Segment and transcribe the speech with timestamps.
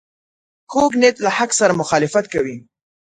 [0.71, 2.55] کوږ نیت له حق سره مخالفت کوي